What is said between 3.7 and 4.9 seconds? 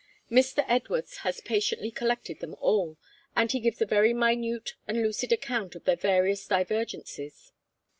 a very minute